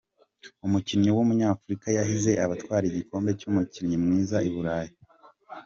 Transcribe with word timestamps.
Umukinnyi 0.65 1.09
Wumuny’Afurika 1.15 1.87
yahize 1.97 2.31
abatwara 2.45 2.83
igikombe 2.87 3.29
cy’umukinnyi 3.39 3.95
mwiza 4.03 4.37
i 4.47 4.49
Burayi 4.53 4.93